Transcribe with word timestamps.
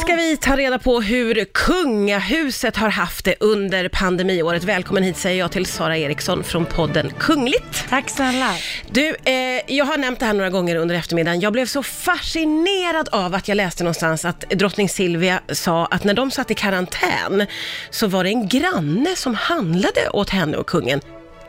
Ska 0.00 0.14
vi 0.14 0.36
ta 0.36 0.56
reda 0.56 0.78
på 0.78 1.00
hur 1.00 1.44
kungahuset 1.44 2.76
har 2.76 2.88
haft 2.88 3.24
det 3.24 3.34
under 3.40 3.88
pandemiåret. 3.88 4.64
Välkommen 4.64 5.02
hit 5.02 5.16
säger 5.16 5.38
jag 5.38 5.52
till 5.52 5.66
Sara 5.66 5.96
Eriksson 5.96 6.44
från 6.44 6.64
podden 6.64 7.12
Kungligt. 7.18 7.88
Tack 7.88 8.10
snälla. 8.10 8.54
Du, 8.90 9.16
eh, 9.24 9.34
jag 9.66 9.84
har 9.84 9.98
nämnt 9.98 10.20
det 10.20 10.26
här 10.26 10.32
några 10.32 10.50
gånger 10.50 10.76
under 10.76 10.94
eftermiddagen. 10.94 11.40
Jag 11.40 11.52
blev 11.52 11.66
så 11.66 11.82
fascinerad 11.82 13.08
av 13.12 13.34
att 13.34 13.48
jag 13.48 13.56
läste 13.56 13.84
någonstans 13.84 14.24
att 14.24 14.40
drottning 14.40 14.88
Silvia 14.88 15.40
sa 15.48 15.86
att 15.86 16.04
när 16.04 16.14
de 16.14 16.30
satt 16.30 16.50
i 16.50 16.54
karantän 16.54 17.46
så 17.90 18.06
var 18.06 18.24
det 18.24 18.30
en 18.30 18.48
granne 18.48 19.16
som 19.16 19.34
handlade 19.34 20.08
åt 20.12 20.30
henne 20.30 20.56
och 20.56 20.66
kungen. 20.66 21.00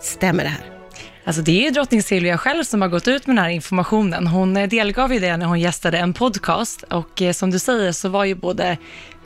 Stämmer 0.02 0.43
det 0.43 0.50
här? 0.50 0.77
Alltså 1.28 1.41
det 1.41 1.52
är 1.52 1.64
ju 1.64 1.70
drottning 1.70 2.04
Silvia 2.04 2.38
själv 2.38 2.64
som 2.64 2.82
har 2.82 2.89
gått 2.89 3.07
ut 3.07 3.28
med 3.28 3.36
den 3.36 3.43
här 3.43 3.52
informationen. 3.52 4.28
Hon 4.28 4.57
eh, 4.57 4.70
delgav 4.70 5.14
ju 5.14 5.20
det 5.20 5.38
när 5.38 5.46
hon 5.46 5.60
gästade 5.60 5.98
en 5.98 6.14
podcast 6.14 6.84
och 6.84 7.21
eh, 7.21 7.32
som 7.32 7.52
du 7.52 7.60
säger 7.60 7.92
så 7.92 8.10
var 8.10 8.25
ju 8.25 8.36
både 8.36 8.78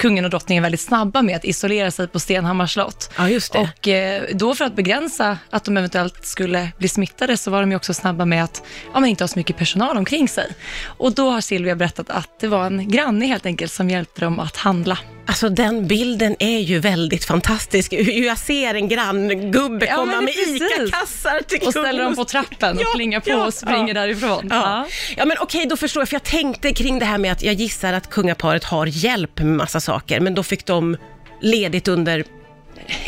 kungen 0.01 0.25
och 0.25 0.31
drottningen 0.31 0.63
väldigt 0.63 0.81
snabba 0.81 1.21
med 1.21 1.35
att 1.35 1.45
isolera 1.45 1.91
sig 1.91 2.07
på 2.07 2.19
Stenhammars 2.19 2.73
slott. 2.73 3.11
Ja, 3.17 3.29
just 3.29 3.53
det. 3.53 3.59
Och 3.59 3.87
eh, 3.87 4.23
då 4.33 4.55
för 4.55 4.65
att 4.65 4.75
begränsa 4.75 5.37
att 5.49 5.63
de 5.63 5.77
eventuellt 5.77 6.25
skulle 6.25 6.71
bli 6.77 6.87
smittade 6.87 7.37
så 7.37 7.51
var 7.51 7.61
de 7.61 7.71
ju 7.71 7.75
också 7.75 7.93
snabba 7.93 8.25
med 8.25 8.43
att 8.43 8.63
ja, 8.93 8.99
men 8.99 9.09
inte 9.09 9.23
ha 9.23 9.27
så 9.27 9.39
mycket 9.39 9.57
personal 9.57 9.97
omkring 9.97 10.27
sig. 10.27 10.47
Och 10.85 11.11
då 11.13 11.29
har 11.29 11.41
Silvia 11.41 11.75
berättat 11.75 12.09
att 12.09 12.39
det 12.39 12.47
var 12.47 12.65
en 12.65 12.89
granne 12.89 13.25
helt 13.25 13.45
enkelt 13.45 13.71
som 13.71 13.89
hjälpte 13.89 14.21
dem 14.21 14.39
att 14.39 14.57
handla. 14.57 14.97
Alltså 15.25 15.49
den 15.49 15.87
bilden 15.87 16.35
är 16.39 16.59
ju 16.59 16.79
väldigt 16.79 17.25
fantastisk. 17.25 17.93
Hur 17.93 18.25
jag 18.25 18.37
ser 18.37 18.75
en 18.75 18.87
granngubbe 18.87 19.85
Ja, 19.85 19.95
komma 19.95 20.21
med. 20.21 20.29
ICA-kassar 20.29 21.41
till 21.47 21.67
Och 21.67 21.71
ställer 21.71 22.03
dem 22.03 22.15
på 22.15 22.25
trappen 22.25 22.77
och 22.77 22.83
Ja, 22.83 22.87
plingar 22.95 23.19
på 23.19 23.29
ja, 23.29 23.45
och 23.45 23.53
springer 23.53 23.95
ja. 23.95 24.01
därifrån. 24.01 24.47
Ja. 24.49 24.87
ja, 25.17 25.25
men 25.25 25.37
okej, 25.39 25.65
då 25.65 25.77
förstår 25.77 26.01
jag, 26.01 26.09
för 26.09 26.15
jag 26.15 26.23
tänkte 26.23 26.73
kring 26.73 26.99
det 26.99 27.05
här 27.05 27.17
med 27.17 27.31
att 27.31 27.43
jag 27.43 27.53
gissar 27.53 27.93
att 27.93 28.09
kungaparet 28.09 28.63
har 28.63 28.85
hjälp 28.85 29.39
med 29.39 29.47
massa 29.47 29.79
saker, 29.79 29.90
men 30.19 30.35
då 30.35 30.43
fick 30.43 30.65
de 30.65 30.97
ledigt 31.41 31.87
under 31.87 32.25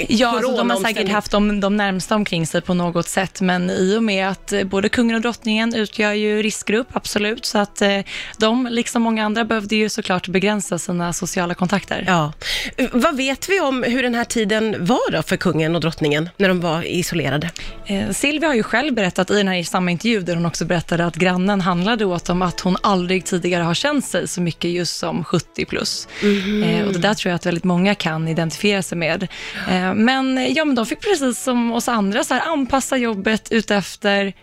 Ja, 0.08 0.28
alltså, 0.28 0.58
de 0.58 0.70
har 0.70 0.78
säkert 0.78 1.10
haft 1.10 1.32
de, 1.32 1.60
de 1.60 1.78
närmsta 1.78 2.16
omkring 2.16 2.48
sig 2.48 2.62
på 2.62 2.74
något 2.74 3.08
sätt, 3.08 3.42
men 3.42 3.70
i 3.70 3.98
och 3.98 4.04
med 4.04 4.30
att 4.30 4.54
eh, 4.54 4.64
både 4.64 4.90
kungen 4.90 5.16
och 5.16 5.22
drottningen 5.22 5.76
utgör 5.76 6.14
ju 6.14 6.42
riskgrupp, 6.44 6.88
absolut, 6.94 7.46
så 7.46 7.58
att 7.58 7.82
eh, 7.82 8.00
de, 8.38 8.68
liksom 8.72 9.02
många 9.02 9.26
andra, 9.26 9.46
behövde 9.46 9.76
ju 9.76 9.90
såklart 9.90 10.28
begränsa 10.28 10.80
sina 10.80 11.14
sociala 11.14 11.54
kontakter. 11.54 12.04
Ja. 12.08 12.34
Vad 12.92 13.18
vet 13.18 13.50
vi 13.50 13.60
om 13.60 13.84
hur 13.84 14.04
den 14.04 14.16
här 14.16 14.24
tiden 14.24 14.76
var 14.80 15.12
då 15.12 15.22
för 15.22 15.38
kungen 15.38 15.76
och 15.76 15.82
drottningen, 15.82 16.30
när 16.38 16.48
de 16.48 16.62
var 16.62 16.84
isolerade? 16.84 17.50
Eh, 17.86 18.10
Silvia 18.10 18.48
har 18.50 18.56
ju 18.56 18.64
själv 18.64 18.94
berättat 18.94 19.32
i 19.32 19.38
den 19.38 19.48
här 19.48 19.64
samma 19.64 19.92
intervju, 19.92 20.22
där 20.22 20.36
hon 20.36 20.46
också 20.46 20.66
berättade 20.66 21.06
att 21.06 21.16
grannen 21.16 21.62
handlade 21.62 22.06
åt 22.06 22.26
dem 22.26 22.42
att 22.42 22.60
hon 22.60 22.78
aldrig 22.82 23.26
tidigare 23.26 23.64
har 23.64 23.74
känt 23.74 24.06
sig 24.06 24.28
så 24.28 24.42
mycket 24.42 24.72
just 24.72 24.98
som 24.98 25.24
70 25.24 25.66
plus. 25.66 26.08
Eh, 26.66 26.88
och 26.88 26.94
det 26.94 27.00
där 27.00 27.14
tror 27.14 27.30
jag 27.30 27.36
att 27.36 27.46
väldigt 27.46 27.64
många 27.64 27.96
kan 27.96 28.28
identifiera 28.28 28.82
sig 28.82 28.98
med. 28.98 29.28
Eh, 29.70 29.94
men, 29.94 30.54
ja, 30.54 30.66
men 30.66 30.76
de 30.76 30.86
fick 30.86 31.00
precis 31.02 31.44
som 31.44 31.72
oss 31.72 31.88
andra 31.88 32.24
så 32.24 32.34
här, 32.34 32.42
anpassa 32.42 32.98
jobbet 32.98 33.52
utefter 33.52 34.34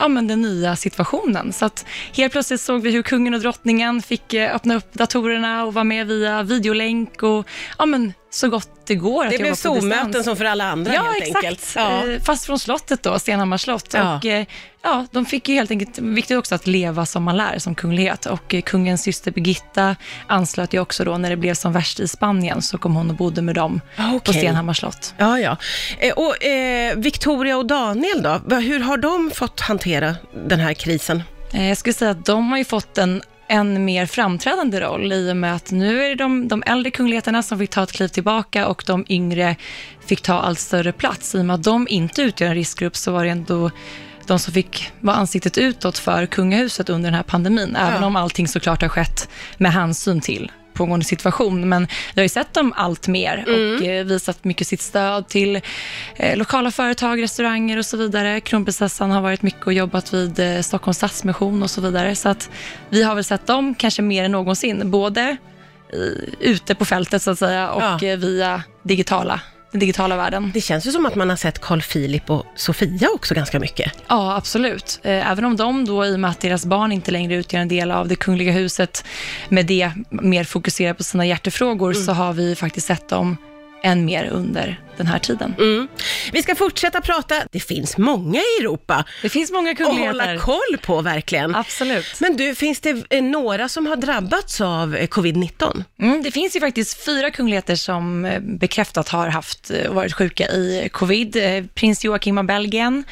ja, 0.00 0.08
men 0.08 0.26
den 0.26 0.42
nya 0.42 0.76
situationen. 0.76 1.52
Så 1.52 1.64
att 1.64 1.86
helt 2.12 2.32
plötsligt 2.32 2.60
såg 2.60 2.82
vi 2.82 2.90
hur 2.90 3.02
kungen 3.02 3.34
och 3.34 3.40
drottningen 3.40 4.02
fick 4.02 4.34
eh, 4.34 4.54
öppna 4.54 4.74
upp 4.74 4.92
datorerna 4.92 5.64
och 5.64 5.74
vara 5.74 5.84
med 5.84 6.06
via 6.06 6.42
videolänk 6.42 7.22
och 7.22 7.46
ja, 7.78 7.86
men 7.86 8.12
så 8.30 8.48
gott 8.48 8.68
det 8.86 8.94
går 8.94 9.24
att 9.24 9.30
Det 9.30 9.38
blev 9.38 9.50
på 9.50 9.56
Zoom-möten 9.56 10.24
som 10.24 10.36
för 10.36 10.44
alla 10.44 10.64
andra 10.64 10.94
Ja, 10.94 11.02
helt 11.02 11.16
exakt. 11.22 11.36
enkelt. 11.44 11.72
Ja. 11.76 12.06
Eh, 12.08 12.20
Fast 12.22 12.46
från 12.46 12.58
slottet 12.58 13.02
då, 13.02 13.18
Stenhammars 13.18 13.62
slott. 13.62 13.94
Ja. 13.94 14.16
Och, 14.16 14.24
eh, 14.24 14.44
ja, 14.82 15.06
de 15.10 15.26
fick 15.26 15.48
ju 15.48 15.54
helt 15.54 15.70
enkelt, 15.70 15.98
viktigt 15.98 16.36
också 16.38 16.54
att 16.54 16.66
leva 16.66 17.06
som 17.06 17.22
man 17.22 17.36
lär 17.36 17.58
som 17.58 17.74
kunglighet. 17.74 18.26
Och 18.26 18.54
eh, 18.54 18.60
kungens 18.62 19.02
syster 19.02 19.30
Birgitta 19.30 19.96
anslöt 20.26 20.72
ju 20.74 20.80
också 20.80 21.04
då 21.04 21.18
när 21.18 21.30
det 21.30 21.36
blev 21.36 21.54
som 21.54 21.72
värst 21.72 22.00
i 22.00 22.08
Spanien, 22.08 22.62
så 22.62 22.78
kom 22.78 22.94
hon 22.94 23.10
och 23.10 23.16
bodde 23.16 23.42
med 23.42 23.54
dem 23.54 23.80
Ah, 23.96 24.10
på 24.10 24.16
okej. 24.16 24.34
Stenhammars 24.34 24.78
slott. 24.78 25.14
Ja, 25.18 25.38
ja. 25.40 25.56
Eh, 25.98 26.12
Och 26.12 26.44
eh, 26.44 26.96
Victoria 26.96 27.56
och 27.56 27.66
Daniel 27.66 28.22
då, 28.22 28.56
hur 28.56 28.80
har 28.80 28.96
de 28.96 29.30
fått 29.34 29.60
hantera 29.60 30.16
den 30.46 30.60
här 30.60 30.74
krisen? 30.74 31.22
Eh, 31.52 31.68
Jag 31.68 31.78
skulle 31.78 31.94
säga 31.94 32.10
att 32.10 32.24
de 32.26 32.50
har 32.50 32.58
ju 32.58 32.64
fått 32.64 32.98
en 32.98 33.22
en 33.50 33.84
mer 33.84 34.06
framträdande 34.06 34.80
roll 34.80 35.12
i 35.12 35.32
och 35.32 35.36
med 35.36 35.54
att 35.54 35.70
nu 35.70 36.04
är 36.04 36.08
det 36.08 36.14
de, 36.14 36.48
de 36.48 36.62
äldre 36.66 36.90
kungligheterna 36.90 37.42
som 37.42 37.58
fick 37.58 37.70
ta 37.70 37.82
ett 37.82 37.92
kliv 37.92 38.08
tillbaka 38.08 38.66
och 38.66 38.84
de 38.86 39.04
yngre 39.08 39.56
fick 40.06 40.22
ta 40.22 40.34
allt 40.34 40.58
större 40.58 40.92
plats. 40.92 41.34
I 41.34 41.40
och 41.40 41.44
med 41.44 41.54
att 41.54 41.62
de 41.62 41.88
inte 41.88 42.22
utgör 42.22 42.48
en 42.48 42.54
riskgrupp 42.54 42.96
så 42.96 43.12
var 43.12 43.24
det 43.24 43.30
ändå 43.30 43.70
de 44.26 44.38
som 44.38 44.54
fick 44.54 44.92
vara 45.00 45.16
ansiktet 45.16 45.58
utåt 45.58 45.98
för 45.98 46.26
kungahuset 46.26 46.88
under 46.88 47.10
den 47.10 47.14
här 47.14 47.22
pandemin, 47.22 47.76
även 47.76 48.04
om 48.04 48.16
allting 48.16 48.48
såklart 48.48 48.82
har 48.82 48.88
skett 48.88 49.28
med 49.58 49.72
hänsyn 49.72 50.20
till 50.20 50.50
pågående 50.80 51.04
situation. 51.06 51.68
Men 51.68 51.86
jag 52.14 52.20
har 52.20 52.24
ju 52.24 52.28
sett 52.28 52.54
dem 52.54 52.72
allt 52.76 53.08
mer 53.08 53.44
och 53.48 53.86
eh, 53.86 54.04
visat 54.04 54.44
mycket 54.44 54.66
sitt 54.66 54.80
stöd 54.82 55.28
till 55.28 55.60
eh, 56.16 56.36
lokala 56.38 56.70
företag, 56.70 57.22
restauranger 57.22 57.78
och 57.78 57.86
så 57.86 57.96
vidare. 57.96 58.40
Kronprinsessan 58.40 59.10
har 59.10 59.20
varit 59.20 59.42
mycket 59.42 59.66
och 59.66 59.72
jobbat 59.72 60.14
vid 60.14 60.38
eh, 60.38 60.60
Stockholms 60.62 60.96
Stadsmission 60.96 61.62
och 61.62 61.70
så 61.70 61.80
vidare. 61.80 62.16
Så 62.16 62.28
att 62.28 62.50
vi 62.90 63.02
har 63.02 63.14
väl 63.14 63.24
sett 63.24 63.46
dem 63.46 63.74
kanske 63.74 64.02
mer 64.02 64.24
än 64.24 64.32
någonsin, 64.32 64.90
både 64.90 65.36
i, 65.92 66.48
ute 66.50 66.74
på 66.74 66.84
fältet 66.84 67.22
så 67.22 67.30
att 67.30 67.38
säga 67.38 67.70
och 67.70 67.82
Ja. 68.02 68.16
via 68.16 68.62
digitala, 68.82 69.40
den 69.70 69.80
digitala 69.80 70.16
världen. 70.16 70.50
Det 70.54 70.60
känns 70.60 70.86
ju 70.86 70.90
som 70.92 71.06
att 71.06 71.14
man 71.14 71.28
har 71.30 71.36
sett 71.36 71.58
Carl 71.58 71.82
Philip 71.82 72.30
och 72.30 72.46
Sofia 72.56 73.08
också 73.14 73.34
ganska 73.34 73.60
mycket. 73.60 73.92
Ja, 74.08 74.36
absolut. 74.36 75.00
Eh, 75.02 75.30
Även 75.30 75.44
om 75.44 75.56
de 75.56 75.84
då, 75.84 76.06
i 76.06 76.14
och 76.14 76.20
med 76.20 76.30
att 76.30 76.40
deras 76.40 76.66
barn 76.66 76.92
inte 76.92 77.10
längre 77.10 77.34
utgör 77.34 77.60
en 77.60 77.68
del 77.68 77.90
av 77.90 78.08
det 78.08 78.16
kungliga 78.16 78.52
huset, 78.52 79.04
med 79.48 79.66
det 79.66 79.92
mer 80.10 80.44
fokuserar 80.44 80.94
på 80.94 81.04
sina 81.04 81.26
hjärtefrågor, 81.26 81.92
så 81.92 82.12
har 82.12 82.32
vi 82.32 82.54
faktiskt 82.56 82.86
sett 82.86 83.08
dem 83.08 83.36
än 83.82 84.04
mer 84.04 84.24
under 84.26 84.80
den 85.00 85.06
här 85.06 85.18
tiden. 85.18 85.54
Mm. 85.58 85.88
Vi 86.32 86.42
ska 86.42 86.54
fortsätta 86.54 87.00
prata. 87.00 87.34
Det 87.52 87.60
finns 87.60 87.98
många 87.98 88.40
i 88.40 88.60
Europa 88.62 89.04
Det 89.22 89.28
finns 89.28 89.50
många 89.52 89.70
att 89.70 89.76
kungligheter. 89.76 90.26
hålla 90.26 90.38
koll 90.38 90.78
på 90.82 91.00
verkligen. 91.00 91.54
Absolut. 91.54 92.20
Men 92.20 92.36
du, 92.36 92.54
finns 92.54 92.80
det 92.80 93.04
eh, 93.10 93.22
några 93.22 93.68
som 93.68 93.86
har 93.86 93.96
drabbats 93.96 94.60
av 94.60 94.96
eh, 94.96 95.08
covid-19? 95.08 95.84
Mm, 96.00 96.22
det 96.22 96.30
finns 96.30 96.56
ju 96.56 96.60
faktiskt 96.60 97.04
fyra 97.04 97.30
kungligheter 97.30 97.76
som 97.76 98.24
eh, 98.24 98.40
bekräftat 98.40 99.08
har 99.08 99.28
haft 99.28 99.70
och 99.88 99.94
varit 99.94 100.12
sjuka 100.12 100.48
i 100.48 100.88
covid. 100.92 101.36
Prins 101.74 102.04
Joakim 102.04 102.38
av 102.38 102.44
Belgien, 102.44 103.04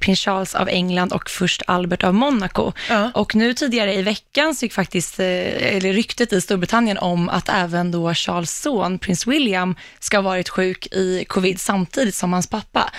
prins 0.00 0.20
Charles 0.20 0.54
av 0.54 0.68
England 0.68 1.12
och 1.12 1.30
först 1.30 1.62
Albert 1.66 2.04
av 2.04 2.14
Monaco. 2.14 2.72
Ja. 2.88 3.10
Och 3.14 3.34
nu 3.34 3.54
tidigare 3.54 3.94
i 3.94 4.02
veckan 4.02 4.54
så 4.54 4.64
gick 4.64 4.72
faktiskt, 4.72 5.20
eller 5.20 5.92
ryktet 5.92 6.32
i 6.32 6.40
Storbritannien 6.40 6.98
om 6.98 7.28
att 7.28 7.48
även 7.48 7.90
då 7.90 8.14
Charles 8.14 8.60
son, 8.60 8.98
prins 8.98 9.26
William, 9.26 9.74
ska 10.00 10.16
ha 10.16 10.22
varit 10.22 10.48
sjuk 10.48 10.86
i 10.86 11.17
covid 11.24 11.60
samtidigt 11.60 12.14
som 12.14 12.32
hans 12.32 12.46
pappa. 12.46 12.92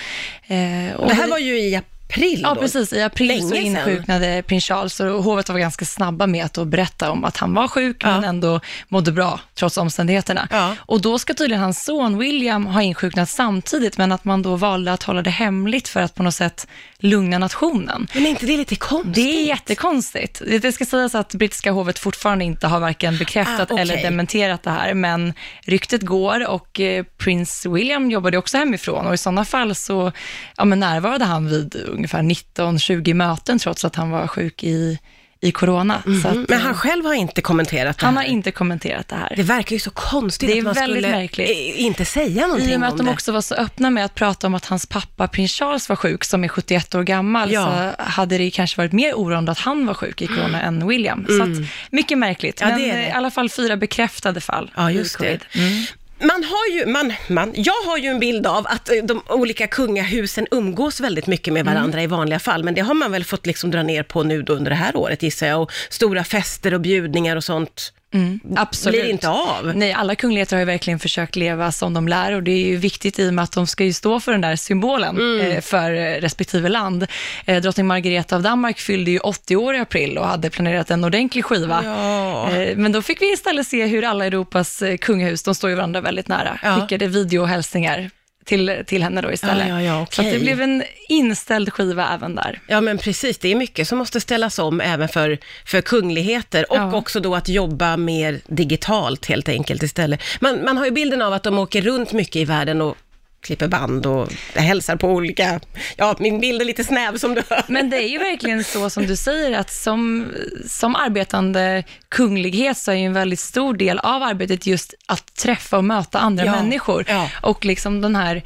Eh, 0.48 0.96
och 0.96 1.08
Det 1.08 1.14
här 1.14 1.28
var 1.28 1.38
ju 1.38 1.60
i 1.60 1.76
april 2.10 2.40
Ja, 2.44 2.54
då. 2.54 2.62
precis. 2.62 2.94
I 2.94 3.02
april 3.02 3.28
Länge 3.28 3.42
så 3.42 3.48
sedan. 3.50 3.58
insjuknade 3.66 4.44
prins 4.48 4.64
Charles 4.66 5.00
och 5.00 5.24
hovet 5.24 5.50
var 5.50 5.60
ganska 5.60 5.86
snabba 5.86 6.28
med 6.28 6.46
att 6.46 6.68
berätta 6.68 7.12
om 7.12 7.26
att 7.26 7.38
han 7.38 7.54
var 7.54 7.68
sjuk, 7.68 7.98
Ja. 8.04 8.08
men 8.12 8.24
ändå 8.24 8.60
mådde 8.88 9.12
bra 9.12 9.40
trots 9.56 9.78
omständigheterna. 9.78 10.48
Ja. 10.52 10.76
Och 10.80 11.02
då 11.02 11.20
ska 11.20 11.34
tydligen 11.34 11.64
hans 11.64 11.84
son 11.86 12.18
William 12.18 12.66
ha 12.66 12.82
insjuknat 12.82 13.30
samtidigt, 13.30 13.98
men 13.98 14.12
att 14.12 14.26
man 14.26 14.42
då 14.42 14.56
valde 14.56 14.94
att 14.94 15.04
hålla 15.04 15.22
det 15.22 15.30
hemligt 15.30 15.88
för 15.88 16.02
att 16.02 16.16
på 16.16 16.24
något 16.24 16.36
sätt 16.36 16.68
lugna 17.00 17.38
nationen. 17.38 18.08
Men 18.14 18.26
är 18.26 18.30
inte 18.30 18.46
det 18.46 18.58
lite 18.58 18.76
konstigt? 18.76 19.14
Det 19.16 19.22
är 19.44 19.48
jättekonstigt. 19.48 20.42
Det 20.62 20.72
ska 20.72 20.86
sägas 20.86 21.16
att 21.16 21.34
brittiska 21.36 21.72
hovet 21.72 22.00
fortfarande 22.00 22.46
inte 22.46 22.68
har 22.68 22.80
varken 22.80 23.18
bekräftat 23.18 23.60
Ah, 23.60 23.74
okej. 23.74 23.82
eller 23.82 23.98
dementerat 24.04 24.64
det 24.64 24.72
här, 24.72 24.94
men 24.94 25.34
ryktet 25.66 26.02
går 26.02 26.48
och 26.48 26.80
eh, 26.80 27.04
prins 27.18 27.66
William 27.66 28.12
jobbade 28.12 28.38
också 28.38 28.58
hemifrån 28.58 29.08
och 29.08 29.14
i 29.14 29.18
sådana 29.18 29.46
fall 29.46 29.76
så 29.76 30.12
ja, 30.58 30.66
men 30.66 30.80
närvarade 30.80 31.26
han 31.26 31.50
vid 31.50 31.76
ungefär 32.00 32.22
19-20 32.22 33.14
möten 33.14 33.60
trots 33.60 33.86
att 33.86 33.96
han 33.96 34.10
var 34.10 34.28
sjuk 34.28 34.64
i, 34.64 35.00
i 35.42 35.52
corona. 35.52 36.02
Så 36.22 36.28
att, 36.28 36.34
Mm, 36.34 36.46
Men 36.50 36.62
han 36.62 36.74
själv 36.74 37.06
har 37.06 37.14
inte 37.14 37.42
kommenterat 37.42 37.98
det 37.98 38.06
han 38.06 38.18
här. 38.18 38.24
har 38.24 38.30
inte 38.32 38.52
kommenterat 38.52 39.08
det 39.08 39.16
här. 39.16 39.34
Det 39.36 39.44
verkar 39.44 39.74
ju 39.76 39.80
så 39.80 39.90
konstigt 39.92 40.50
Det 40.50 40.54
är 40.54 40.58
att 40.58 40.64
man 40.64 40.74
väldigt 40.74 41.04
skulle 41.04 41.16
märkligt. 41.18 41.50
inte 41.76 42.06
säga 42.06 42.48
någonting 42.48 42.70
I 42.72 42.76
och 42.76 42.80
med 42.80 42.90
att 42.90 42.98
de 42.98 43.06
det. 43.06 43.12
också 43.12 43.32
var 43.32 43.42
så 43.42 43.56
öppna 43.56 43.90
med 43.90 44.06
att 44.06 44.16
prata 44.16 44.48
om 44.48 44.56
att 44.56 44.66
hans 44.66 44.86
pappa, 44.86 45.28
prins 45.28 45.52
Charles, 45.54 45.90
var 45.90 45.96
sjuk, 45.96 46.24
som 46.24 46.44
är 46.44 46.48
71 46.48 46.96
år 46.96 47.04
gammal, 47.04 47.52
Ja. 47.52 47.94
så 47.98 48.04
hade 48.04 48.38
det 48.38 48.52
kanske 48.52 48.78
varit 48.78 48.92
mer 48.92 49.14
oroande 49.14 49.52
att 49.52 49.60
han 49.60 49.86
var 49.86 49.94
sjuk 49.94 50.22
i 50.22 50.28
corona 50.28 50.62
än 50.62 50.88
William. 50.88 51.26
Så 51.30 51.44
att, 51.44 51.70
mycket 51.92 52.18
märkligt, 52.18 52.62
Mm. 52.62 52.72
Ja, 52.72 52.78
men 52.78 52.88
det 52.90 52.94
är 52.96 53.02
det. 53.02 53.08
i 53.08 53.12
alla 53.12 53.32
fall 53.32 53.50
fyra 53.50 53.78
bekräftade 53.78 54.42
fall 54.42 54.72
Ja, 54.76 54.92
just 54.92 55.20
det. 55.20 55.40
Mm. 55.56 55.86
Man 56.22 56.44
har 56.44 56.78
ju, 56.78 56.86
man, 56.86 57.14
man, 57.28 57.52
jag 57.56 57.82
har 57.86 57.98
ju 57.98 58.08
en 58.08 58.20
bild 58.20 58.48
av 58.48 58.68
att 58.68 58.90
eh, 58.90 58.96
de 59.04 59.22
olika 59.28 59.68
kungahusen 59.68 60.48
umgås 60.52 61.00
väldigt 61.00 61.28
mycket 61.28 61.54
med 61.54 61.66
varandra 61.66 62.04
i 62.04 62.08
vanliga 62.08 62.40
fall, 62.40 62.64
men 62.64 62.74
det 62.74 62.82
har 62.82 62.94
man 62.94 63.12
väl 63.12 63.24
fått 63.24 63.46
liksom 63.46 63.72
dra 63.72 63.84
ner 63.84 64.04
på 64.04 64.24
nu 64.24 64.42
då 64.42 64.54
under 64.54 64.70
det 64.70 64.76
här 64.76 64.96
året 64.96 65.24
gissar 65.24 65.48
jag, 65.48 65.62
och 65.62 65.72
stora 65.90 66.24
fester 66.24 66.74
och 66.74 66.82
bjudningar 66.82 67.36
och 67.36 67.44
sånt 67.44 67.94
Mm, 68.14 68.40
absolut. 68.56 69.02
blir 69.02 69.12
inte 69.12 69.30
av. 69.30 69.72
Nej, 69.76 69.94
alla 69.94 70.16
kungligheter 70.16 70.56
har 70.56 70.60
ju 70.60 70.66
verkligen 70.66 71.00
försökt 71.00 71.36
leva 71.36 71.72
som 71.72 71.94
de 71.94 72.08
lär 72.08 72.34
och 72.36 72.44
det 72.44 72.52
är 72.52 72.66
ju 72.68 72.78
viktigt 72.78 73.20
i 73.20 73.30
och 73.30 73.34
med 73.34 73.44
att 73.44 73.52
de 73.52 73.68
ska 73.68 73.84
ju 73.84 73.94
stå 73.94 74.20
för 74.20 74.32
den 74.32 74.42
där 74.42 74.56
symbolen 74.56 75.18
Mm. 75.18 75.52
eh, 75.52 75.62
för 75.62 75.92
respektive 76.22 76.70
land. 76.70 77.08
Eh, 77.46 77.62
drottning 77.62 77.88
Margareta 77.88 78.36
av 78.36 78.42
Danmark 78.42 78.80
fyllde 78.80 79.12
ju 79.12 79.20
80 79.20 79.56
år 79.56 79.76
i 79.76 79.80
april 79.80 80.18
och 80.18 80.28
hade 80.28 80.50
planerat 80.50 80.92
en 80.92 81.04
ordentlig 81.04 81.46
skiva. 81.46 81.82
Ja. 81.86 82.52
Eh, 82.52 82.78
men 82.78 82.92
då 82.92 83.02
fick 83.02 83.22
vi 83.22 83.34
istället 83.34 83.68
se 83.68 83.86
hur 83.86 84.04
alla 84.06 84.26
Europas 84.26 84.84
kungahus, 85.02 85.44
de 85.44 85.56
står 85.56 85.70
ju 85.70 85.76
varandra 85.76 86.02
väldigt 86.02 86.28
nära, 86.28 86.60
Ja. 86.64 86.76
skickade 86.82 87.08
videohälsningar 87.08 88.10
till, 88.50 88.84
till 88.86 89.04
henne 89.04 89.22
då 89.22 89.32
istället. 89.32 89.68
Ja, 89.68 89.82
ja, 89.82 90.00
ja, 90.00 90.08
Så 90.12 90.22
att 90.22 90.32
det 90.32 90.40
blev 90.40 90.62
en 90.62 90.84
inställd 91.10 91.74
skiva 91.74 92.14
även 92.14 92.36
där. 92.36 92.60
Ja 92.68 92.82
men 92.82 92.98
precis, 92.98 93.38
det 93.38 93.52
är 93.52 93.56
mycket 93.56 93.88
som 93.88 93.98
måste 93.98 94.20
ställas 94.20 94.60
om 94.60 94.82
även 94.82 95.08
för, 95.08 95.38
för 95.66 95.82
kungligheter 95.82 96.72
och 96.72 96.94
också 96.94 97.20
då 97.20 97.36
att 97.36 97.50
jobba 97.50 97.98
mer 97.98 98.40
digitalt 98.48 99.26
helt 99.26 99.50
enkelt 99.50 99.84
istället. 99.84 100.22
Man, 100.40 100.64
man 100.64 100.78
har 100.78 100.86
ju 100.86 100.92
bilden 100.92 101.22
av 101.22 101.34
att 101.34 101.44
de 101.44 101.60
åker 101.60 101.82
runt 101.82 102.14
mycket 102.14 102.36
i 102.36 102.46
världen 102.46 102.82
och 102.82 102.98
klipper 103.42 103.68
band 103.68 104.06
och 104.06 104.28
hälsar 104.56 104.96
på 104.96 105.08
olika, 105.08 105.60
ja 105.98 106.16
min 106.20 106.40
bild 106.40 106.62
är 106.62 106.66
lite 106.66 106.84
snäv 106.84 107.18
som 107.18 107.36
du 107.36 107.44
hör. 107.50 107.64
Men 107.68 107.90
det 107.90 107.98
är 107.98 108.08
ju 108.10 108.18
verkligen 108.30 108.64
så 108.64 108.90
som 108.90 109.06
du 109.08 109.16
säger, 109.16 109.60
att 109.60 109.72
som, 109.74 110.28
som 110.68 110.96
arbetande 110.96 111.84
kunglighet 112.10 112.78
så 112.78 112.92
är 112.92 112.96
ju 112.96 113.06
en 113.06 113.14
väldigt 113.14 113.40
stor 113.40 113.74
del 113.78 114.00
av 114.00 114.24
arbetet 114.24 114.66
just 114.68 114.94
att 115.08 115.36
träffa 115.36 115.78
och 115.78 115.84
möta 115.84 116.20
andra 116.20 116.46
Ja, 116.46 116.52
människor. 116.52 117.06
ja. 117.08 117.30
Och 117.42 117.66
liksom 117.66 118.02
den 118.02 118.16
här 118.16 118.44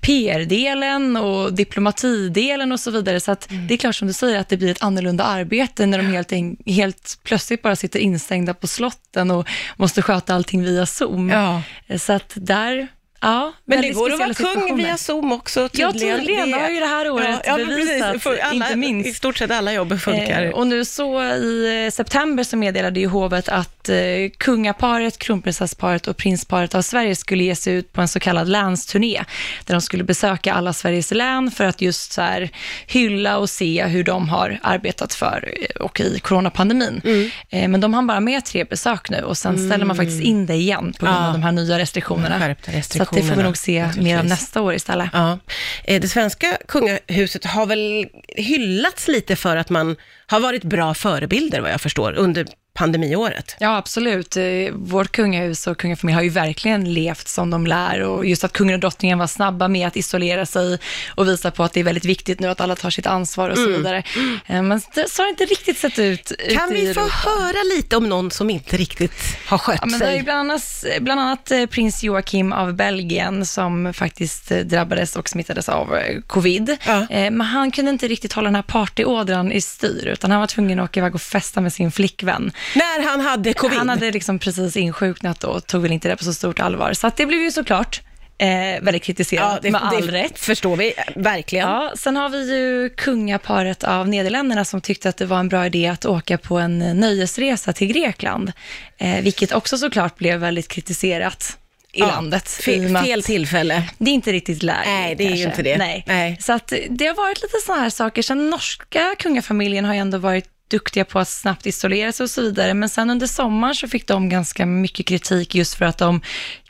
PR-delen 0.00 1.16
och 1.16 1.52
diplomatidelen 1.52 2.72
och 2.72 2.80
så 2.80 2.90
vidare. 2.90 3.20
Så 3.20 3.32
att 3.32 3.50
Mm. 3.50 3.66
det 3.66 3.74
är 3.74 3.78
klart 3.78 3.94
som 3.96 4.08
du 4.08 4.14
säger 4.14 4.38
att 4.38 4.48
det 4.48 4.56
blir 4.56 4.70
ett 4.70 4.82
annorlunda 4.82 5.24
arbete 5.24 5.86
när 5.86 5.98
de 5.98 6.06
helt, 6.06 6.32
en- 6.32 6.56
helt 6.66 7.18
plötsligt 7.22 7.62
bara 7.62 7.76
sitter 7.76 7.98
instängda 7.98 8.54
på 8.54 8.66
slotten 8.66 9.30
och 9.30 9.48
måste 9.76 10.02
sköta 10.02 10.34
allting 10.34 10.62
via 10.64 10.86
Zoom. 10.86 11.28
Ja. 11.30 11.62
Så 11.98 12.12
att 12.12 12.32
där, 12.34 12.88
ja, 13.24 13.52
Men 13.64 13.80
det 13.82 13.90
går 13.90 14.12
att 14.12 14.18
vara 14.18 14.34
kung 14.34 14.76
via 14.76 14.96
Zoom 14.96 15.32
också 15.32 15.60
Ja, 15.72 15.92
tydligen. 15.92 16.18
tydligen. 16.18 16.50
Det 16.50 16.58
har 16.58 16.68
ju 16.68 16.80
det 16.80 16.86
här 16.86 17.10
året 17.10 17.40
ja, 17.44 17.56
men 17.56 17.66
bevisat. 17.66 18.22
För 18.22 18.38
alla, 18.38 18.52
inte 18.54 18.76
minst. 18.76 19.08
I 19.10 19.14
stort 19.14 19.36
sett 19.38 19.50
alla 19.50 19.72
jobb 19.72 20.00
funkar. 20.00 20.42
Eh, 20.44 20.50
och 20.50 20.66
nu 20.66 20.84
så 20.84 21.22
i 21.22 21.84
eh, 21.86 21.90
september 21.90 22.44
så 22.44 22.56
meddelade 22.56 23.00
ju 23.00 23.06
hovet 23.06 23.48
att 23.48 23.88
eh, 23.88 23.96
kungaparet, 24.38 25.18
kronprinsessparet 25.18 26.06
och 26.08 26.16
prinsparet 26.16 26.74
av 26.74 26.82
Sverige 26.82 27.16
skulle 27.16 27.44
ge 27.44 27.56
sig 27.56 27.74
ut 27.74 27.92
på 27.92 28.00
en 28.00 28.08
så 28.08 28.20
kallad 28.20 28.48
länsturné, 28.48 29.24
där 29.64 29.74
de 29.74 29.80
skulle 29.80 30.04
besöka 30.04 30.52
alla 30.54 30.72
Sveriges 30.72 31.10
län 31.10 31.50
för 31.50 31.64
att 31.64 31.80
just 31.80 32.12
så 32.12 32.22
här 32.22 32.50
hylla 32.86 33.38
och 33.38 33.50
se 33.50 33.84
hur 33.84 34.04
de 34.04 34.28
har 34.28 34.58
arbetat 34.62 35.14
för 35.14 35.48
eh, 35.60 35.82
och 35.82 36.00
i 36.00 36.18
coronapandemin. 36.18 37.00
Mm. 37.04 37.30
Eh, 37.50 37.68
men 37.68 37.80
de 37.80 37.94
har 37.94 38.02
bara 38.02 38.20
med 38.20 38.44
tre 38.44 38.64
besök 38.64 39.10
nu 39.10 39.22
och 39.22 39.38
sen 39.38 39.68
ställer 39.68 39.84
man 39.84 39.96
faktiskt 39.96 40.22
in 40.22 40.46
det 40.46 40.54
igen 40.54 40.94
på 40.98 41.06
grund 41.06 41.18
Ja. 41.18 41.26
av 41.26 41.32
de 41.32 41.42
här 41.42 41.52
nya 41.52 41.78
restriktionerna. 41.78 42.38
Skärpta 42.38 42.70
att 43.02 43.13
det 43.14 43.22
får 43.22 43.36
vi 43.36 43.42
nog 43.42 43.56
se 43.56 43.88
mer 43.96 44.18
av 44.18 44.24
nästa 44.24 44.62
år 44.62 44.74
istället. 44.74 45.10
Ja. 45.12 45.38
Eh, 45.84 46.00
Det 46.00 46.08
svenska 46.08 46.58
kungahuset 46.68 47.44
har 47.44 47.66
väl 47.66 48.06
hyllats 48.36 49.08
lite 49.08 49.36
för 49.36 49.56
att 49.56 49.70
man 49.70 49.96
har 50.26 50.40
varit 50.40 50.64
bra 50.64 50.94
förebilder 50.94 51.60
vad 51.60 51.70
jag 51.70 51.80
förstår 51.80 52.12
under 52.12 52.46
pandemiåret. 52.74 53.56
Ja, 53.60 53.76
absolut. 53.76 54.36
Eh, 54.36 54.42
Vårt 54.72 55.12
kungahus 55.12 55.66
och 55.66 55.78
kungafamilj 55.78 56.14
har 56.14 56.22
ju 56.22 56.28
verkligen 56.28 56.92
levt 56.94 57.28
som 57.28 57.50
de 57.50 57.66
lär 57.66 58.00
och 58.00 58.26
just 58.26 58.44
att 58.44 58.52
kungen 58.52 58.74
och 58.74 58.80
drottningen 58.80 59.18
var 59.18 59.26
snabba 59.26 59.68
med 59.68 59.86
att 59.88 59.96
isolera 59.96 60.46
sig 60.46 60.78
och 61.14 61.28
visa 61.28 61.50
på 61.50 61.64
att 61.64 61.72
det 61.72 61.80
är 61.80 61.84
väldigt 61.84 62.04
viktigt 62.04 62.40
nu 62.40 62.48
att 62.48 62.60
alla 62.60 62.76
tar 62.76 62.90
sitt 62.90 63.06
ansvar 63.06 63.50
och 63.50 63.58
så 63.58 63.66
vidare. 63.68 64.02
Eh, 64.46 64.62
Men 64.62 64.80
så 64.80 64.86
har 64.96 65.24
det 65.24 65.30
inte 65.30 65.44
riktigt 65.44 65.78
sett 65.78 65.98
ut 65.98 66.32
Kan 66.54 66.70
vi 66.72 66.94
få 66.94 67.00
höra 67.08 67.62
lite 67.76 67.96
om 67.96 68.08
någon 68.08 68.30
som 68.30 68.50
inte 68.50 68.76
riktigt 68.76 69.36
har 69.46 69.58
skött 69.58 69.78
Ja, 69.80 69.86
men 69.86 69.98
det 70.00 70.06
är 70.06 70.10
sig? 70.10 70.22
bland 70.22 70.38
annat, 70.50 70.84
bland 71.00 71.20
annat 71.20 71.50
eh, 71.50 71.66
prins 71.66 72.02
Joakim 72.02 72.52
av 72.52 72.72
Belgien 72.74 73.46
som 73.46 73.92
faktiskt 73.94 74.48
drabbades 74.48 75.16
och 75.16 75.28
smittades 75.28 75.68
av 75.68 75.98
covid. 76.26 76.76
Ja. 76.86 77.06
Men 77.10 77.40
han 77.40 77.70
kunde 77.70 77.90
inte 77.90 78.08
riktigt 78.08 78.32
hålla 78.32 78.46
den 78.46 78.54
här 78.54 78.62
partyådran 78.62 79.52
i 79.52 79.60
styr, 79.60 80.06
utan 80.06 80.30
han 80.30 80.40
var 80.40 80.46
tvungen 80.46 80.80
att 80.80 80.84
åka 80.90 81.00
iväg 81.00 81.14
och 81.14 81.22
festa 81.22 81.60
med 81.60 81.72
sin 81.72 81.92
flickvän. 81.92 82.52
När 82.74 83.02
han 83.08 83.20
hade 83.20 83.52
covid? 83.54 83.78
Han 83.78 83.88
hade 83.88 84.10
liksom 84.10 84.38
precis 84.38 84.76
insjuknat 84.76 85.44
och 85.44 85.66
tog 85.66 85.82
väl 85.82 85.92
inte 85.92 86.08
det 86.08 86.16
på 86.16 86.24
så 86.24 86.34
stort 86.34 86.60
allvar. 86.60 86.92
Så 86.92 87.06
att 87.06 87.16
det 87.16 87.26
blev 87.26 87.40
ju 87.40 87.50
såklart 87.50 88.00
eh, 88.38 88.48
väldigt 88.82 89.02
kritiserat, 89.02 89.62
det, 89.62 89.70
med 89.70 89.82
all 89.84 90.06
det 90.06 90.12
rätt. 90.12 90.38
förstår 90.38 90.76
vi, 90.76 90.92
verkligen. 91.16 91.68
Ja, 91.68 91.92
sen 91.96 92.16
har 92.16 92.28
vi 92.28 92.56
ju 92.58 92.88
kungaparet 92.96 93.84
av 93.84 94.08
Nederländerna 94.08 94.64
som 94.64 94.80
tyckte 94.80 95.08
att 95.08 95.16
det 95.16 95.26
var 95.26 95.38
en 95.40 95.48
bra 95.48 95.66
idé 95.66 95.86
att 95.86 96.04
åka 96.04 96.38
på 96.38 96.58
en 96.58 96.78
nöjesresa 96.78 97.72
till 97.72 97.88
Grekland, 97.88 98.52
eh, 98.98 99.20
vilket 99.22 99.52
också 99.52 99.78
såklart 99.78 100.16
blev 100.16 100.40
väldigt 100.40 100.68
kritiserat 100.68 101.58
i 101.92 102.00
Ja, 102.00 102.06
landet. 102.06 102.44
i 102.44 102.60
och 102.60 102.64
Fe, 102.64 102.78
med 102.88 103.00
att 103.00 103.06
fel 103.06 103.22
tillfälle. 103.22 103.82
Det 103.98 104.10
är 104.10 104.14
inte 104.14 104.32
riktigt 104.32 104.62
läge. 104.62 104.78
Nej, 104.86 105.14
det 105.14 105.24
är 105.24 105.30
ju 105.36 105.44
kanske. 105.44 105.60
inte 105.60 105.62
det. 105.62 105.76
Nej. 105.78 106.04
Nej. 106.06 106.36
Så 106.40 106.52
att 106.52 106.72
det 106.90 107.06
har 107.06 107.14
varit 107.14 107.42
lite 107.42 107.56
sådana 107.66 107.82
här 107.82 107.90
saker. 107.90 108.22
Sen 108.22 108.50
norska 108.50 109.14
kungafamiljen 109.18 109.84
har 109.84 109.94
ju 109.94 110.00
ändå 110.00 110.18
varit 110.18 110.48
duktiga 110.68 111.04
på 111.04 111.18
att 111.18 111.28
snabbt 111.28 111.66
isolera 111.66 112.12
sig 112.12 112.24
och 112.24 112.30
så 112.30 112.42
vidare. 112.42 112.74
Men 112.74 112.88
sen 112.88 113.10
under 113.10 113.26
sommaren 113.26 113.74
så 113.74 113.88
fick 113.88 114.06
de 114.06 114.28
ganska 114.28 114.66
mycket 114.66 115.06
kritik 115.06 115.54
just 115.54 115.74
för 115.74 115.84
att 115.84 115.98
de 115.98 116.20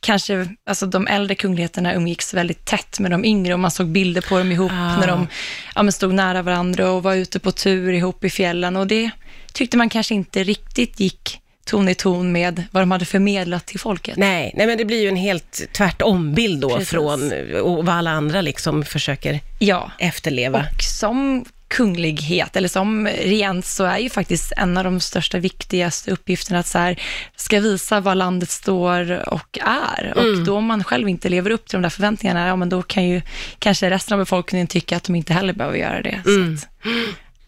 kanske, 0.00 0.49
alltså 0.67 0.87
de 0.87 1.06
äldre 1.06 1.35
kungligheterna 1.35 1.94
umgicks 1.94 2.35
väldigt 2.35 2.64
tätt 2.64 3.00
med 3.00 3.11
de 3.11 3.25
yngre 3.25 3.55
och 3.55 3.61
man 3.61 3.70
såg 3.70 3.87
bilder 3.88 4.20
på 4.20 4.38
dem 4.38 4.52
ihop 4.52 4.73
Ah. 4.73 4.96
när 4.96 5.06
de 5.06 5.29
ja, 5.75 5.93
stod 5.93 6.14
nära 6.14 6.43
varandra 6.43 6.91
och 6.91 7.02
var 7.02 7.14
ute 7.14 7.38
på 7.38 7.52
tur 7.52 7.93
ihop 7.93 8.25
i 8.25 8.31
fjällen 8.31 8.76
och 8.76 8.87
det 8.87 9.11
tyckte 9.52 9.76
man 9.76 9.88
kanske 9.88 10.14
inte 10.14 10.44
riktigt 10.44 11.00
gick 11.00 11.41
ton 11.64 11.88
i 11.88 11.94
ton 11.94 12.32
med 12.32 12.62
vad 12.70 12.82
de 12.82 12.91
hade 12.91 13.05
förmedlat 13.05 13.67
till 13.67 13.81
folket. 13.81 14.17
Nej, 14.17 14.52
nej, 14.56 14.67
men 14.67 14.79
det 14.79 14.85
blir 14.85 15.02
ju 15.02 15.08
en 15.08 15.17
helt 15.17 15.62
tvärtom 15.73 16.35
bild 16.35 16.61
då 16.61 16.70
Precis. 16.70 16.88
från 16.91 17.32
och 17.62 17.87
vad 17.87 17.94
alla 17.94 18.11
andra 18.11 18.41
liksom 18.41 18.85
försöker 18.85 19.41
Ja, 19.58 19.91
efterleva. 19.99 20.67
Och 20.76 20.82
som 20.82 21.44
kunglighet, 21.69 22.56
eller 22.56 22.69
som 22.69 23.06
regent, 23.06 23.66
så 23.66 23.84
är 23.84 23.99
ju 23.99 24.11
faktiskt 24.11 24.52
en 24.56 24.76
av 24.76 24.84
de 24.84 25.00
största, 25.00 25.38
viktigaste 25.38 26.11
uppgifterna 26.11 26.58
att 26.58 26.66
så 26.66 26.78
här, 26.78 27.02
ska 27.37 27.61
visa 27.61 28.00
vad 28.00 28.16
landet 28.16 28.50
står 28.50 29.28
och 29.28 29.58
är. 29.62 30.12
Och 30.16 30.22
Mm. 30.22 30.44
då 30.44 30.56
om 30.56 30.64
man 30.64 30.84
själv 30.84 31.08
inte 31.08 31.28
lever 31.28 31.50
upp 31.50 31.66
till 31.69 31.76
de 31.76 31.82
där 31.82 31.90
förväntningarna, 31.90 32.46
ja 32.46 32.56
men 32.56 32.69
då 32.69 32.82
kan 32.82 33.05
ju 33.05 33.22
kanske 33.58 33.90
resten 33.90 34.14
av 34.14 34.19
befolkningen 34.19 34.66
tycka 34.66 34.96
att 34.96 35.05
de 35.05 35.14
inte 35.14 35.32
heller 35.32 35.52
behöver 35.52 35.78
göra 35.78 36.02
det. 36.02 36.20
Så 36.25 36.64
att, 36.64 36.69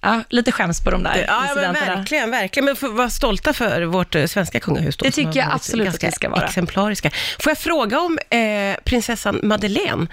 ja, 0.00 0.22
lite 0.30 0.52
skäms 0.52 0.80
på 0.84 0.90
de 0.90 1.02
där 1.02 1.12
Mm. 1.14 1.24
Ja, 1.28 1.52
men 1.54 1.72
verkligen, 1.72 2.30
verkligen. 2.30 2.64
Men 2.64 2.76
får 2.76 2.88
vara 2.88 3.10
stolta 3.10 3.52
för 3.52 3.82
vårt 3.82 4.14
eh, 4.14 4.26
svenska 4.26 4.60
kungahus 4.60 4.96
då. 4.96 5.04
Det 5.04 5.10
tycker 5.10 5.36
jag 5.40 5.48
absolut 5.52 5.88
att 5.88 6.04
vi 6.04 6.12
ska 6.12 6.28
vara. 6.28 6.46
exemplariska. 6.46 7.10
Får 7.40 7.50
jag 7.50 7.58
fråga 7.58 8.00
om 8.00 8.18
eh, 8.30 8.76
prinsessan 8.84 9.40
Madeleine? 9.42 10.06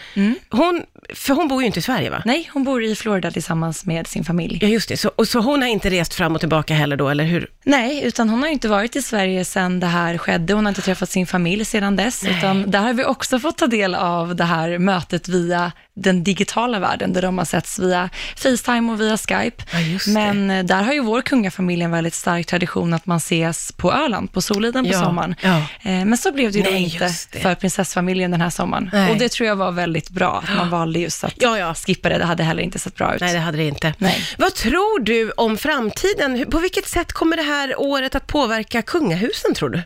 Hon, 0.49 0.83
för 1.15 1.33
hon 1.33 1.47
bor 1.47 1.61
ju 1.61 1.65
inte 1.67 1.79
i 1.79 1.81
Sverige 1.81 2.09
va? 2.09 2.21
Nej, 2.25 2.49
hon 2.53 2.63
bor 2.63 2.83
i 2.83 2.95
Florida 2.95 3.31
tillsammans 3.31 3.85
med 3.85 4.07
sin 4.07 4.23
familj. 4.23 4.59
Ja, 4.61 4.67
just 4.67 4.89
det. 4.89 4.97
Så, 4.97 5.11
och 5.15 5.27
så 5.27 5.39
hon 5.39 5.61
har 5.61 5.69
inte 5.69 5.89
rest 5.89 6.13
fram 6.13 6.33
och 6.35 6.39
tillbaka 6.39 6.73
heller 6.73 6.95
då, 6.97 7.09
eller 7.09 7.23
hur? 7.23 7.47
Nej, 7.65 8.01
utan 8.03 8.29
hon 8.29 8.41
har 8.43 8.49
inte 8.49 8.67
varit 8.67 8.95
i 8.95 9.01
Sverige 9.01 9.45
sedan 9.45 9.79
det 9.79 9.87
här 9.87 10.17
skedde. 10.17 10.53
Hon 10.53 10.65
har 10.65 10.69
inte 10.69 10.81
träffat 10.81 11.09
sin 11.09 11.27
familj 11.27 11.65
sedan 11.65 11.95
dess, 11.95 12.23
utan 12.25 12.71
där 12.71 12.79
har 12.79 12.93
vi 12.93 13.05
också 13.05 13.39
fått 13.39 13.57
ta 13.57 13.67
del 13.67 13.95
av 13.95 14.35
det 14.35 14.43
här 14.43 14.77
mötet 14.77 15.27
via 15.27 15.71
den 15.95 16.23
digitala 16.23 16.79
världen, 16.79 17.13
där 17.13 17.21
de 17.21 17.37
har 17.37 17.45
setts 17.45 17.79
via 17.79 18.09
Facetime 18.35 18.91
och 18.91 19.01
via 19.01 19.17
Skype. 19.17 19.63
Ja. 19.73 19.99
Men 20.13 20.49
eh, 20.51 20.65
där 20.65 20.83
har 20.83 20.93
ju 20.93 20.99
vår 20.99 21.21
kungafamilj 21.21 21.83
en 21.83 21.91
väldigt 21.91 22.13
stark 22.13 22.45
tradition 22.47 22.93
att 22.93 23.05
man 23.05 23.17
ses 23.17 23.71
på 23.71 23.93
Öland, 23.93 24.31
på 24.31 24.41
Soliden 24.41 24.85
på 24.85 24.91
Ja, 24.91 24.99
sommaren. 25.03 25.35
ja. 25.41 25.57
Eh, 25.57 25.65
Men 26.05 26.17
så 26.17 26.31
blev 26.31 26.51
det 26.51 26.57
ju 26.57 26.63
då 26.63 26.71
Nej, 26.71 26.83
inte 26.83 27.03
just 27.03 27.31
det. 27.31 27.39
för 27.39 27.55
prinsessfamiljen 27.55 28.31
den 28.31 28.41
här 28.41 28.49
sommaren. 28.49 28.89
Nej. 28.93 29.11
Och 29.11 29.17
det 29.17 29.29
tror 29.31 29.47
jag 29.47 29.55
var 29.55 29.71
väldigt 29.71 30.09
bra, 30.09 30.43
att 30.47 30.57
man 30.57 30.69
valde 30.69 30.92
just 30.99 31.23
att 31.23 31.33
Ja, 31.37 31.59
ja. 31.59 31.73
skippa 31.73 32.09
det. 32.09 32.17
Det 32.17 32.25
hade 32.25 32.43
heller 32.43 32.63
inte 32.63 32.79
sett 32.79 32.95
bra 32.95 33.15
ut. 33.15 33.21
Nej, 33.21 33.33
det 33.33 33.39
hade 33.39 33.57
det 33.57 33.63
inte. 33.67 33.93
Nej. 33.97 34.27
Vad 34.37 34.53
tror 34.55 34.99
du 34.99 35.31
om 35.31 35.57
framtiden? 35.57 36.45
På 36.51 36.59
vilket 36.59 36.87
sätt 36.87 37.13
kommer 37.13 37.37
det 37.37 37.43
här 37.43 37.79
året 37.79 38.15
att 38.15 38.27
påverka 38.27 38.81
kungahusen, 38.81 39.53
tror 39.53 39.69
du? 39.69 39.81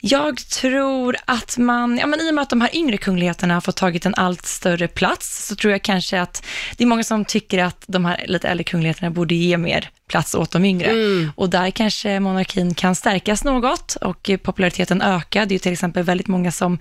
Jag 0.00 0.36
tror 0.38 1.16
att 1.24 1.58
man, 1.58 1.98
ja 1.98 2.06
men 2.06 2.20
i 2.20 2.30
och 2.30 2.34
med 2.34 2.42
att 2.42 2.50
de 2.50 2.60
här 2.60 2.76
yngre 2.76 2.96
kungligheterna 2.96 3.54
har 3.54 3.60
fått 3.60 3.76
tagit 3.76 4.06
en 4.06 4.14
allt 4.14 4.46
större 4.46 4.88
plats, 4.88 5.46
så 5.46 5.56
tror 5.56 5.72
jag 5.72 5.82
kanske 5.82 6.20
att 6.20 6.44
det 6.76 6.84
är 6.84 6.88
många 6.88 7.04
som 7.04 7.24
tycker 7.24 7.58
att 7.64 7.84
de 7.86 8.04
här 8.04 8.24
lite 8.28 8.48
äldre 8.48 8.64
kungligheterna 8.64 9.10
borde 9.10 9.34
ge 9.34 9.56
mer 9.56 9.90
plats 10.08 10.34
åt 10.34 10.50
de 10.52 10.64
yngre. 10.64 10.92
Och 11.34 11.50
där 11.50 11.70
kanske 11.70 12.20
monarkin 12.20 12.74
kan 12.74 12.94
stärkas 12.94 13.44
något 13.44 13.96
och 14.00 14.30
populariteten 14.42 15.02
öka. 15.02 15.44
Det 15.46 15.52
är 15.52 15.54
ju 15.54 15.58
till 15.58 15.72
exempel 15.72 16.02
väldigt 16.02 16.26
många 16.26 16.52
som 16.52 16.78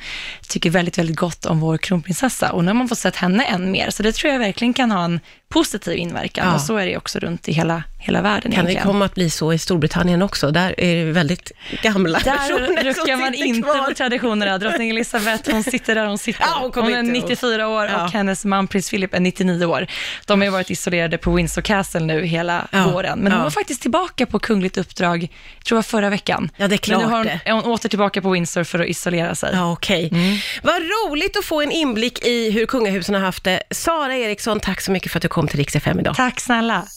tycker 0.48 0.70
väldigt, 0.70 0.98
väldigt 0.98 1.16
gott 1.16 1.46
om 1.46 1.60
vår 1.60 1.78
kronprinsessa 1.78 2.52
och 2.52 2.64
nu 2.64 2.70
har 2.70 2.74
man 2.76 2.88
fått 2.88 2.98
sett 2.98 3.16
henne 3.16 3.44
än 3.46 3.72
mer, 3.72 3.90
så 3.90 4.04
det 4.04 4.12
tror 4.16 4.34
jag 4.34 4.40
verkligen 4.40 4.74
kan 4.74 4.92
ha 4.92 5.04
en 5.06 5.20
positiv 5.50 5.98
inverkan 5.98 6.48
Ja. 6.48 6.54
och 6.56 6.62
så 6.62 6.78
är 6.78 6.86
det 6.86 6.98
också 6.98 7.20
runt 7.20 7.48
i 7.48 7.52
hela, 7.52 7.84
hela 8.00 8.22
världen 8.22 8.42
Kan 8.42 8.66
det 8.66 8.72
egentligen. 8.72 8.84
komma 8.94 9.06
att 9.06 9.14
bli 9.16 9.30
så 9.30 9.54
i 9.54 9.58
Storbritannien 9.58 10.22
också? 10.22 10.52
Där 10.52 10.80
är 10.80 11.06
det 11.06 11.12
väldigt 11.12 11.52
gamla 11.84 12.20
personer 12.20 12.76
Där 12.76 12.84
ruckar 12.84 13.18
man 13.18 13.34
inte 13.34 13.62
kvar. 13.62 13.88
på 13.88 13.94
traditionerna. 13.94 14.58
Drottning 14.58 14.90
Elizabeth, 14.90 15.52
hon 15.52 15.64
sitter 15.64 15.96
där 15.96 16.06
hon 16.06 16.18
sitter. 16.18 16.42
Ja, 16.42 16.58
hon 16.62 16.72
kommer 16.72 16.92
är 16.92 17.00
inte- 17.00 17.12
94 17.12 17.68
år 17.68 17.86
Ja. 17.86 18.04
och 18.06 18.12
hennes 18.12 18.46
man 18.46 18.68
prins 18.68 18.90
Philip 18.90 19.14
är 19.14 19.20
99 19.20 19.66
år. 19.66 19.88
De 20.26 20.42
har 20.42 20.50
varit 20.50 20.70
isolerade 20.70 21.18
på 21.18 21.32
Windsor 21.34 21.62
Castle 21.62 22.00
nu 22.00 22.26
hela 22.26 22.68
våren. 22.94 23.15
Igen. 23.18 23.24
Men 23.24 23.32
Ja. 23.32 23.38
hon 23.38 23.44
var 23.44 23.52
faktiskt 23.52 23.82
tillbaka 23.82 24.26
på 24.26 24.40
kungligt 24.40 24.78
uppdrag, 24.78 25.28
tror 25.66 25.78
jag 25.78 25.86
förra 25.86 26.10
veckan. 26.10 26.50
Ja, 26.58 26.68
det 26.68 26.76
är 26.76 26.78
klart 26.78 27.00
Men 27.00 27.08
nu 27.08 27.12
har 27.12 27.18
hon, 27.18 27.28
det. 27.28 27.40
är 27.46 27.54
hon 27.54 27.64
åter 27.64 27.90
tillbaka 27.90 28.22
på 28.22 28.32
Windsor 28.32 28.64
för 28.64 28.80
att 28.80 28.88
isolera 28.88 29.36
sig. 29.36 29.50
Ja, 29.54 29.72
okej. 29.72 30.10
Mm. 30.12 30.38
Vad 30.64 30.76
roligt 30.82 31.38
att 31.38 31.46
få 31.46 31.62
en 31.62 31.72
inblick 31.72 32.26
i 32.26 32.52
hur 32.52 32.66
kungahusen 32.66 33.16
har 33.16 33.22
haft 33.22 33.44
det. 33.44 33.64
Sara 33.72 34.16
Eriksson, 34.16 34.60
tack 34.60 34.82
så 34.82 34.92
mycket 34.92 35.12
för 35.12 35.18
att 35.20 35.22
du 35.22 35.28
kom 35.28 35.48
till 35.48 35.58
Rix 35.58 35.76
FM 35.76 36.00
idag. 36.00 36.16
Tack 36.16 36.40
snälla. 36.40 36.86